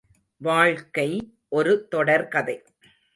[0.37, 1.37] வாழ்க்கை
[1.49, 2.57] ஒரு தொடர்கதை.